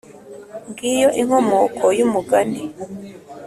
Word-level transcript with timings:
ngiyo 0.69 1.09
inkomoko 1.21 1.85
y'umugani 1.97 2.61